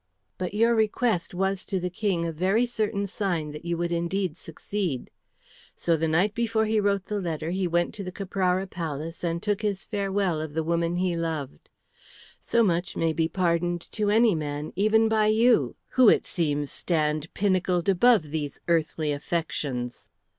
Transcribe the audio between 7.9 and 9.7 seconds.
to the Caprara Palace and took